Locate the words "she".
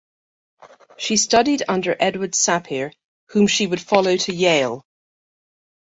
0.97-1.15, 3.45-3.67